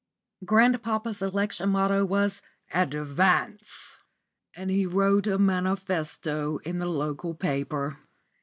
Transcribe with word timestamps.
Grandpapa's 0.43 1.21
election 1.21 1.69
motto 1.69 2.03
was 2.03 2.41
"Advance," 2.73 3.99
and 4.55 4.71
he 4.71 4.83
wrote 4.87 5.27
a 5.27 5.37
manifesto 5.37 6.57
in 6.63 6.79
the 6.79 6.87
local 6.87 7.35
paper. 7.35 7.99